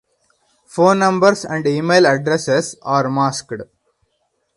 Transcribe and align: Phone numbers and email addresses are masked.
Phone 0.65 0.97
numbers 0.97 1.45
and 1.45 1.67
email 1.67 2.07
addresses 2.07 2.75
are 2.81 3.07
masked. 3.07 3.53